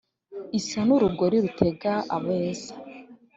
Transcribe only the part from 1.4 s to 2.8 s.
rutega abeza